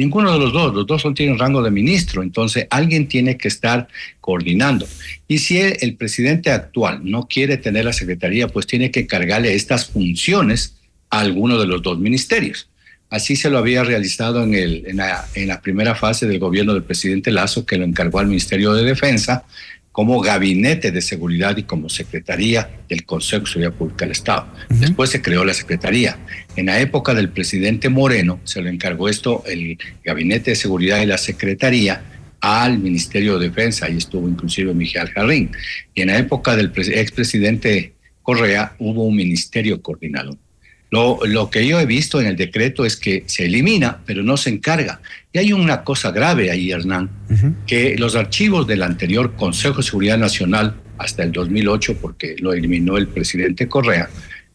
[0.01, 3.49] Ninguno de los dos, los dos son, tienen rango de ministro, entonces alguien tiene que
[3.49, 3.87] estar
[4.23, 4.89] coordinando.
[5.29, 9.55] Y si el, el presidente actual no quiere tener la secretaría, pues tiene que cargarle
[9.55, 10.77] estas funciones
[11.11, 12.71] a alguno de los dos ministerios.
[13.11, 16.73] Así se lo había realizado en, el, en, la, en, la, primera fase del gobierno
[16.73, 19.45] del presidente Lazo, que lo encargó al Ministerio de Defensa
[20.01, 24.47] como gabinete de seguridad y como secretaría del Consejo de Seguridad Pública del Estado.
[24.51, 24.79] Uh -huh.
[24.79, 26.17] Después se creó la secretaría.
[26.57, 31.05] En la época del presidente Moreno se lo encargó esto el gabinete de seguridad y
[31.05, 32.03] la secretaría
[32.41, 35.51] al Ministerio de Defensa, ahí estuvo inclusive Miguel Jarrín.
[35.95, 37.93] Y en la época del expresidente
[38.23, 40.39] Correa hubo un ministerio coordinador.
[40.91, 44.37] Lo, lo, que yo he visto en el decreto es que se elimina, pero no
[44.37, 45.01] se encarga.
[45.33, 47.55] Y hay una cosa grave ahí, Hernán, uh -huh.
[47.67, 52.97] que los archivos del anterior Consejo de Seguridad Nacional, hasta el 2008, porque lo eliminó
[52.97, 54.11] el presidente Correa,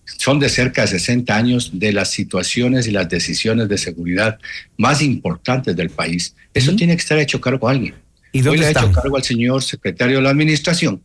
[0.05, 4.37] son de cerca de 60 años de las situaciones y las decisiones de seguridad
[4.77, 6.35] más importantes del país.
[6.53, 6.77] Eso uh -huh.
[6.77, 7.95] tiene que estar hecho cargo a alguien.
[8.33, 11.01] ¿Y dónde Hoy le ha hecho cargo al señor secretario de la Administración,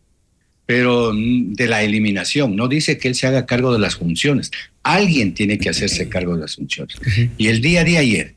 [0.71, 2.55] pero de la eliminación.
[2.55, 4.51] No dice que él se haga cargo de las funciones.
[4.83, 6.95] Alguien tiene que hacerse cargo de las funciones.
[6.95, 7.29] Uh -huh.
[7.37, 8.35] Y el día de ayer,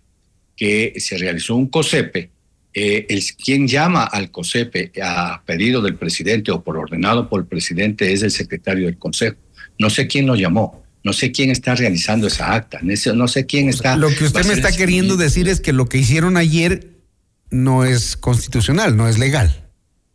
[0.56, 2.30] que se realizó un COSEPE,
[2.74, 7.46] eh, el, quien llama al COSEPE a pedido del presidente o por ordenado por el
[7.46, 9.36] presidente es el secretario del Consejo.
[9.78, 10.82] No sé quién lo llamó.
[11.04, 12.80] No sé quién está realizando esa acta.
[12.82, 13.94] No sé quién está.
[13.94, 16.88] Lo que usted me está queriendo decir es que lo que hicieron ayer
[17.50, 19.63] no es constitucional, no es legal.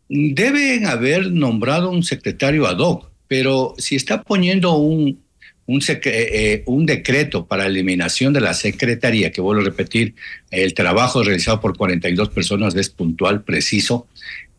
[0.09, 5.23] Deben haber nombrado un secretario ad hoc, pero si está poniendo un,
[5.67, 10.15] un, eh, un decreto para eliminación de la secretaría, que vuelvo a repetir,
[10.49, 14.07] el trabajo realizado por 42 personas es puntual, preciso.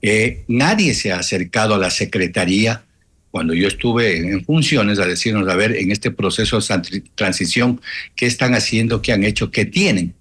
[0.03, 2.85] Eh, nadie se ha acercado a la secretaría
[3.33, 7.81] cuando yo estuve en funciones a decirnos, a ver, en este proceso de transición,
[8.17, 10.15] ¿qué están haciendo, qué han hecho, qué tienen?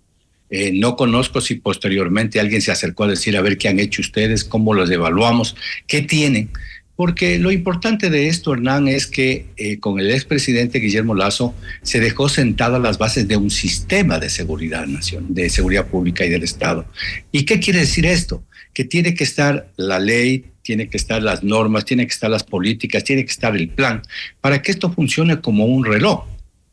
[0.50, 4.02] Eh, no conozco si posteriormente alguien se acercó a decir, a ver, qué han hecho
[4.02, 5.56] ustedes, cómo los evaluamos,
[5.88, 6.50] qué tienen.
[6.96, 12.02] Porque lo importante de esto, Hernán, es que eh, con el expresidente Guillermo Lazo se
[12.02, 16.44] dejó sentado las bases de un sistema de seguridad nación, de seguridad pública y del
[16.44, 16.86] Estado.
[17.32, 18.44] ¿Y qué quiere decir esto?
[18.74, 22.44] Que tiene que estar la ley, tiene que estar las normas, tiene que estar las
[22.44, 24.02] políticas, tiene que estar el plan
[24.42, 26.26] para que esto funcione como un reloj.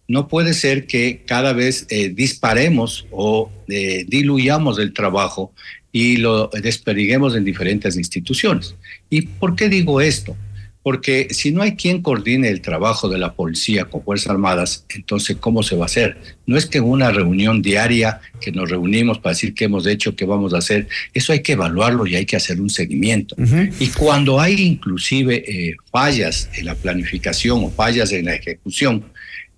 [0.08, 5.52] No puede ser que cada vez eh, disparemos o eh, diluyamos el trabajo
[5.90, 8.74] y lo desperiguemos en diferentes instituciones.
[9.10, 10.36] ¿Y por qué digo esto?
[10.82, 15.36] Porque si no hay quien coordine el trabajo de la policía con Fuerzas Armadas, entonces
[15.40, 16.16] ¿cómo se va a hacer?
[16.46, 20.24] No es que una reunión diaria que nos reunimos para decir qué hemos hecho, qué
[20.24, 23.34] vamos a hacer, eso hay que evaluarlo y hay que hacer un seguimiento.
[23.80, 29.02] Y cuando hay inclusive eh, fallas en la planificación o fallas en la ejecución,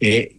[0.00, 0.36] eh,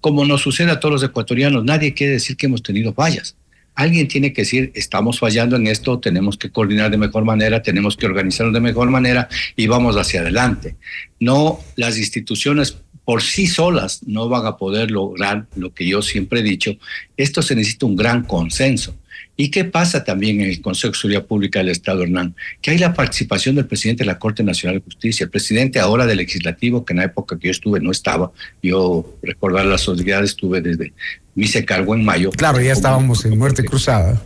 [0.00, 3.36] como nos sucede a todos los ecuatorianos, nadie quiere decir que hemos tenido fallas.
[3.74, 7.96] Alguien tiene que decir, estamos fallando en esto, tenemos que coordinar de mejor manera, tenemos
[7.96, 10.76] que organizarnos de mejor manera y vamos hacia adelante.
[11.20, 16.40] No, las instituciones por sí solas no van a poder lograr lo que yo siempre
[16.40, 16.72] he dicho.
[17.16, 18.96] Esto se necesita un gran consenso.
[19.36, 22.34] ¿Y qué pasa también en el Consejo de Seguridad Pública del Estado, Hernán?
[22.60, 26.06] Que hay la participación del presidente de la Corte Nacional de Justicia, el presidente ahora
[26.06, 28.30] del legislativo, que en la época que yo estuve no estaba.
[28.62, 30.92] Yo, recordar las sociedades, estuve desde,
[31.34, 32.30] me hice cargo en mayo.
[32.30, 34.22] Claro, ya estábamos en muerte cruzada.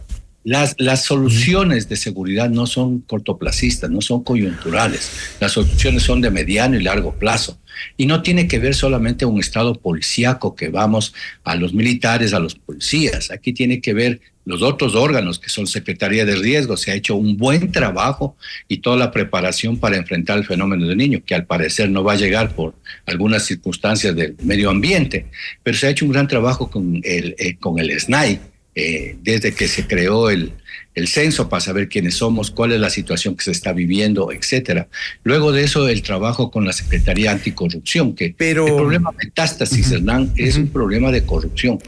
[0.47, 5.11] Las, las soluciones de seguridad no son cortoplacistas, no son coyunturales.
[5.41, 7.59] Las soluciones son de mediano y largo plazo.
[7.97, 12.39] Y no tiene que ver solamente un Estado policíaco que vamos a los militares, a
[12.39, 13.33] los policías.
[13.33, 16.77] Aquí tiene que ver los otros órganos que son Secretaría de Riesgo.
[16.77, 18.37] Se ha hecho un buen trabajo
[18.69, 22.13] y toda la preparación para enfrentar el fenómeno del niño, que al parecer no va
[22.13, 25.27] a llegar por algunas circunstancias del medio ambiente,
[25.65, 28.39] pero se ha hecho un gran trabajo con el, eh, con el SNAI
[28.77, 30.53] eh, desde que se creó el,
[30.95, 34.89] el censo para saber quiénes somos, cuál es la situación que se está viviendo, etcétera.
[35.25, 40.33] Luego de eso, el trabajo con la Secretaría Anticorrupción, que Pero, el problema metástasis, Hernán,
[40.37, 41.79] es un problema de corrupción.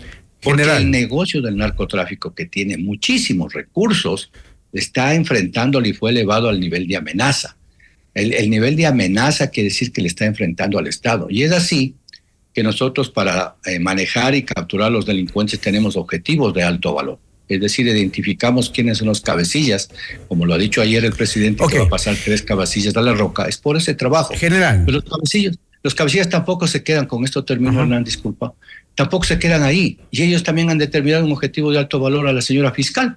[0.42, 4.30] Porque el negocio del narcotráfico, que tiene muchísimos recursos,
[4.72, 7.56] está enfrentándolo y fue elevado al nivel de amenaza.
[8.14, 11.28] El, nivel de amenaza quiere decir que le está enfrentando al Estado.
[11.30, 11.94] Y es así
[12.54, 17.18] que nosotros para eh, manejar y capturar a los delincuentes tenemos objetivos de alto valor.
[17.48, 19.88] Es decir, identificamos quiénes son los cabecillas,
[20.28, 23.14] como lo ha dicho ayer el presidente, que va a pasar tres cabecillas a la
[23.14, 24.34] roca, es por ese trabajo.
[24.34, 24.82] General.
[24.84, 28.52] Pero los cabecillos, los cabecillas tampoco se quedan, con esto termino, Hernán, disculpa,
[28.94, 29.98] tampoco se quedan ahí.
[30.10, 33.16] Y ellos también han determinado un objetivo de alto valor a la señora fiscal.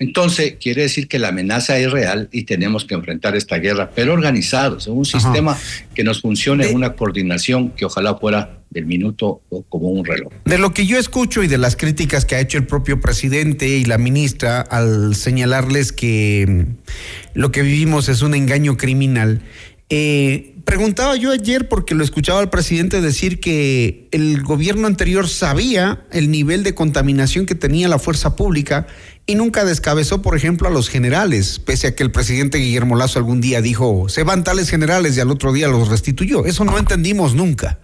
[0.00, 4.12] Entonces, quiere decir que la amenaza es real y tenemos que enfrentar esta guerra, pero
[4.12, 5.58] organizados, en un sistema
[5.94, 10.32] que nos funcione, una coordinación que ojalá fuera del minuto o como un reloj.
[10.44, 13.66] De lo que yo escucho y de las críticas que ha hecho el propio presidente
[13.68, 19.42] y la ministra al señalarles que mm, lo que vivimos es un engaño criminal,
[19.90, 26.04] eh, preguntaba yo ayer porque lo escuchaba al presidente decir que el gobierno anterior sabía
[26.12, 28.86] el nivel de contaminación que tenía la fuerza pública
[29.28, 33.18] y nunca descabezó, por ejemplo, a los generales, pese a que el presidente Guillermo Lazo
[33.18, 36.46] algún día dijo, se van tales generales y al otro día los restituyó.
[36.46, 37.78] Eso no entendimos nunca.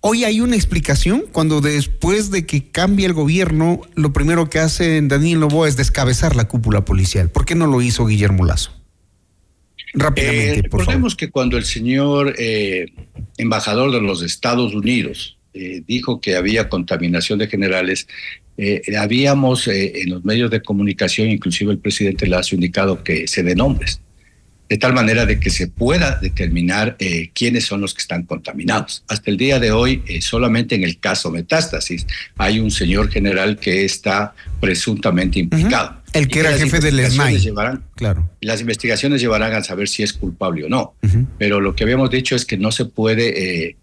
[0.00, 5.02] Hoy hay una explicación cuando después de que cambie el gobierno, lo primero que hace
[5.02, 7.28] Daniel Lobo es descabezar la cúpula policial.
[7.28, 8.72] ¿Por qué no lo hizo Guillermo Lazo?
[9.92, 12.86] Rápidamente, eh, recordemos que cuando el señor eh,
[13.36, 18.08] embajador de los Estados Unidos eh, dijo que había contaminación de generales,
[18.98, 24.00] habíamos en los medios de comunicación, inclusive el presidente Lazo, indicado que se den nombres,
[24.68, 26.96] de tal manera de que se pueda determinar
[27.34, 29.04] quiénes son los que están contaminados.
[29.08, 33.84] Hasta el día de hoy, solamente en el caso metástasis, hay un señor general que
[33.84, 36.02] está presuntamente implicado.
[36.12, 37.52] El que era jefe del SMAI.
[37.96, 38.30] claro.
[38.40, 40.94] Las investigaciones llevarán a saber si es culpable o no.
[41.38, 43.76] Pero lo que habíamos dicho es que no se puede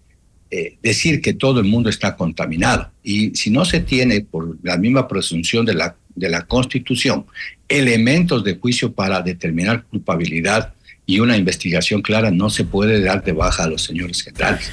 [0.52, 2.92] eh, decir que todo el mundo está contaminado.
[3.04, 7.26] Y si no se tiene, por la misma presunción de la, de la Constitución,
[7.68, 10.74] elementos de juicio para determinar culpabilidad,
[11.06, 14.72] y una investigación clara no se puede dar de baja a los señores generales.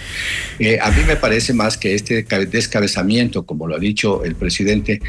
[0.58, 5.00] Eh, a mí me parece más que este descabezamiento, como lo ha dicho el presidente,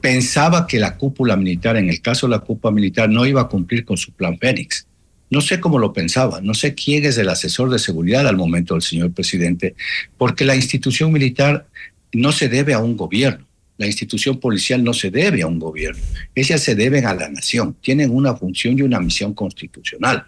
[0.00, 3.48] pensaba que la cúpula militar, en el caso de la cúpula militar, no iba a
[3.48, 4.86] cumplir con su plan Fénix.
[5.30, 8.74] No sé cómo lo pensaba, no sé quién es el asesor de seguridad al momento
[8.74, 9.74] del señor presidente,
[10.16, 11.66] porque la institución militar
[12.12, 16.00] no se debe a un gobierno, la institución policial no se debe a un gobierno,
[16.34, 20.24] ellas se deben a la nación, tienen una función y una misión constitucional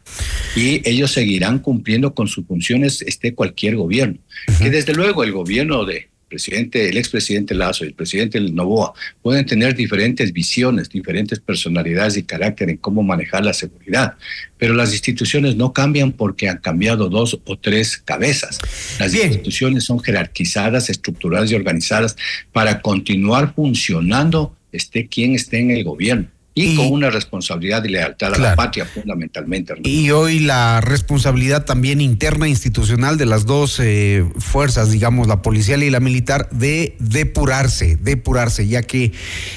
[0.54, 4.18] y ellos seguirán cumpliendo con sus funciones esté cualquier gobierno.
[4.58, 9.44] Que desde luego el gobierno de presidente, el expresidente Lazo y el presidente Novoa pueden
[9.44, 14.14] tener diferentes visiones, diferentes personalidades y carácter en cómo manejar la seguridad,
[14.56, 18.58] pero las instituciones no cambian porque han cambiado dos o tres cabezas.
[18.98, 22.16] Las instituciones son jerarquizadas, estructuradas y organizadas
[22.52, 26.28] para continuar funcionando esté quien esté en el gobierno
[26.60, 29.74] y, con una responsabilidad y lealtad a la patria fundamentalmente.
[29.84, 35.82] Y hoy la responsabilidad también interna institucional de las dos eh, fuerzas, digamos, la policial
[35.82, 39.12] y la militar, de depurarse, depurarse, ya que,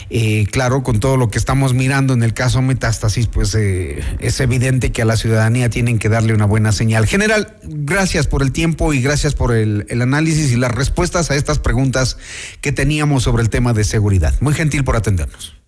[0.09, 4.39] eh, claro, con todo lo que estamos mirando en el caso Metástasis, pues eh, es
[4.39, 7.05] evidente que a la ciudadanía tienen que darle una buena señal.
[7.05, 11.35] General, gracias por el tiempo y gracias por el, el análisis y las respuestas a
[11.35, 12.17] estas preguntas
[12.61, 14.33] que teníamos sobre el tema de seguridad.
[14.41, 15.62] Muy gentil por atendernos.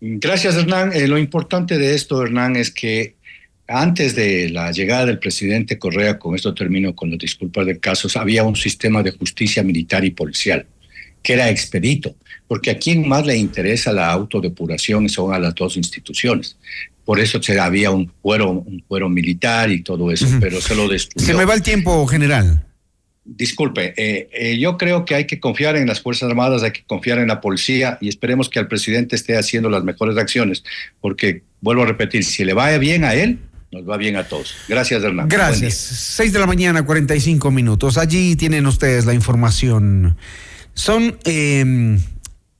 [0.00, 0.92] Gracias, Hernán.
[0.92, 3.16] Eh, lo importante de esto, Hernán, es que
[3.66, 8.16] antes de la llegada del presidente Correa, con esto termino con las disculpas de casos,
[8.16, 10.66] había un sistema de justicia militar y policial
[11.22, 12.14] que era expedito,
[12.46, 16.56] porque a quien más le interesa la autodepuración son a las dos instituciones.
[17.04, 20.88] Por eso se, había un fuero, un fuero militar y todo eso, pero se lo
[20.88, 21.26] destruyó.
[21.26, 22.67] Se me va el tiempo, general.
[23.30, 26.82] Disculpe, eh, eh, yo creo que hay que confiar en las Fuerzas Armadas, hay que
[26.84, 30.64] confiar en la policía y esperemos que el presidente esté haciendo las mejores acciones,
[31.02, 33.38] porque vuelvo a repetir, si le va bien a él,
[33.70, 34.54] nos va bien a todos.
[34.66, 35.28] Gracias, Hernán.
[35.28, 35.74] Gracias.
[35.74, 37.98] Seis de la mañana, 45 minutos.
[37.98, 40.16] Allí tienen ustedes la información.
[40.72, 41.98] Son eh,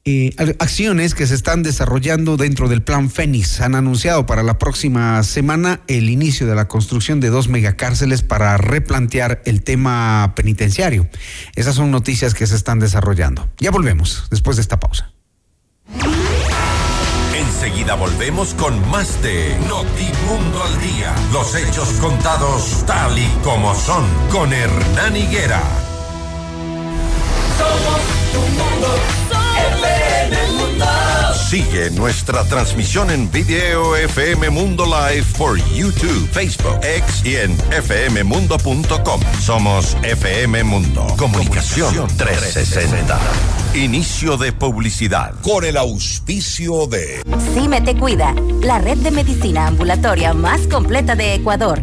[0.09, 3.61] eh, acciones que se están desarrollando dentro del plan Fénix.
[3.61, 8.57] Han anunciado para la próxima semana el inicio de la construcción de dos megacárceles para
[8.57, 11.09] replantear el tema penitenciario.
[11.57, 13.49] Esas son noticias que se están desarrollando.
[13.59, 15.13] Ya volvemos después de esta pausa.
[17.35, 21.15] Enseguida volvemos con más de Notimundo al Día.
[21.33, 25.63] Los hechos contados tal y como son con Hernán Higuera.
[27.59, 28.01] Somos
[28.33, 29.28] tu mundo.
[31.49, 39.21] Sigue nuestra transmisión en video FM Mundo Live por YouTube, Facebook, X y en fmmundo.com.
[39.41, 41.07] Somos FM Mundo.
[41.17, 43.19] Comunicación 360.
[43.75, 45.33] Inicio de publicidad.
[45.41, 47.23] Con el auspicio de
[47.55, 51.83] Cime Te Cuida, la red de medicina ambulatoria más completa de Ecuador.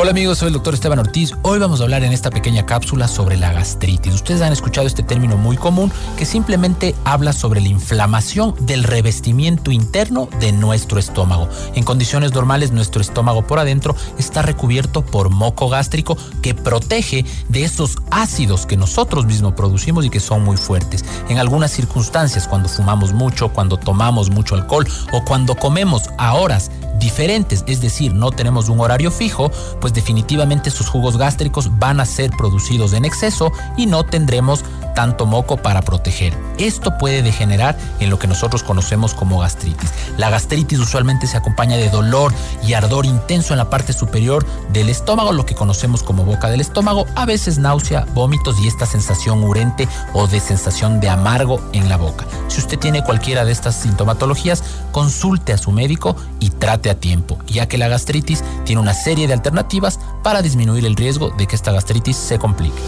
[0.00, 1.34] Hola amigos, soy el doctor Esteban Ortiz.
[1.42, 4.14] Hoy vamos a hablar en esta pequeña cápsula sobre la gastritis.
[4.14, 9.70] Ustedes han escuchado este término muy común que simplemente habla sobre la inflamación del revestimiento
[9.70, 11.50] interno de nuestro estómago.
[11.74, 17.64] En condiciones normales nuestro estómago por adentro está recubierto por moco gástrico que protege de
[17.64, 21.04] esos ácidos que nosotros mismos producimos y que son muy fuertes.
[21.28, 26.70] En algunas circunstancias, cuando fumamos mucho, cuando tomamos mucho alcohol o cuando comemos a horas
[27.00, 32.06] diferentes, es decir, no tenemos un horario fijo, pues definitivamente sus jugos gástricos van a
[32.06, 36.36] ser producidos en exceso y no tendremos tanto moco para proteger.
[36.58, 39.92] Esto puede degenerar en lo que nosotros conocemos como gastritis.
[40.16, 42.32] La gastritis usualmente se acompaña de dolor
[42.66, 46.60] y ardor intenso en la parte superior del estómago, lo que conocemos como boca del
[46.60, 51.88] estómago, a veces náusea, vómitos y esta sensación urente o de sensación de amargo en
[51.88, 52.26] la boca.
[52.48, 54.62] Si usted tiene cualquiera de estas sintomatologías,
[54.92, 59.26] consulte a su médico y trate a tiempo, ya que la gastritis tiene una serie
[59.26, 62.80] de alternativas para disminuir el riesgo de que esta gastritis se complique.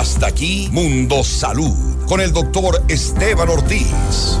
[0.00, 4.40] Hasta aquí Mundo Salud con el doctor Esteban Ortiz.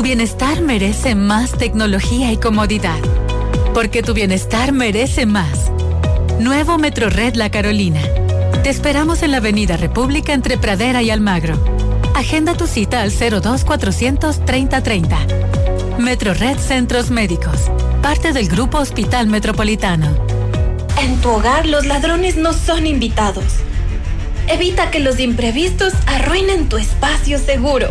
[0.00, 2.98] Tu bienestar merece más tecnología y comodidad.
[3.74, 5.70] Porque tu bienestar merece más.
[6.38, 8.00] Nuevo Metro Red La Carolina.
[8.62, 11.62] Te esperamos en la Avenida República entre Pradera y Almagro.
[12.14, 15.18] Agenda tu cita al 02 400 3030.
[15.98, 17.70] Metro Red Centros Médicos.
[18.00, 20.16] Parte del Grupo Hospital Metropolitano.
[20.98, 23.44] En tu hogar los ladrones no son invitados.
[24.48, 27.90] Evita que los imprevistos arruinen tu espacio seguro.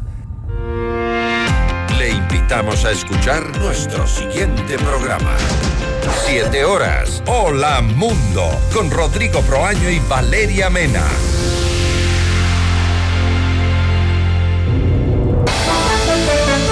[2.51, 5.37] Invitamos a escuchar nuestro siguiente programa.
[6.25, 7.23] Siete horas.
[7.25, 8.43] Hola Mundo.
[8.73, 11.01] Con Rodrigo Proaño y Valeria Mena.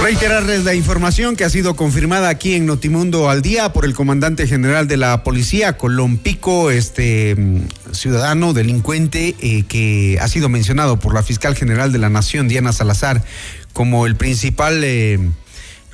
[0.04, 4.48] Reiterarles la información que ha sido confirmada aquí en Notimundo al día por el comandante
[4.48, 11.00] general de la policía, Colón Pico, este mm, ciudadano delincuente eh, que ha sido mencionado
[11.00, 13.24] por la fiscal general de la Nación, Diana Salazar,
[13.72, 15.20] como el principal eh,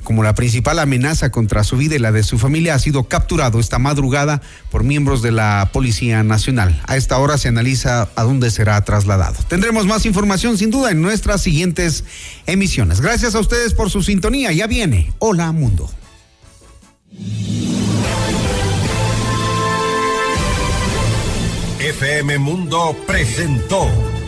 [0.06, 3.58] como la principal amenaza contra su vida y la de su familia, ha sido capturado
[3.58, 4.40] esta madrugada
[4.70, 6.80] por miembros de la Policía Nacional.
[6.86, 9.34] A esta hora se analiza a dónde será trasladado.
[9.48, 12.04] Tendremos más información sin duda en nuestras siguientes
[12.46, 13.00] emisiones.
[13.00, 14.52] Gracias a ustedes por su sintonía.
[14.52, 15.12] Ya viene.
[15.18, 15.90] Hola Mundo.
[21.80, 23.90] FM Mundo presentó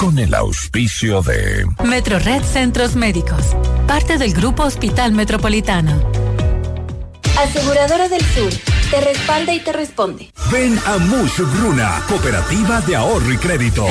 [0.00, 1.66] Con el auspicio de...
[1.84, 3.54] Metro Red Centros Médicos.
[3.86, 5.92] Parte del Grupo Hospital Metropolitano.
[7.38, 8.50] Aseguradora del Sur,
[8.90, 10.32] te respalda y te responde.
[10.50, 13.86] Ven a Mush Bruna, Cooperativa de Ahorro y Crédito.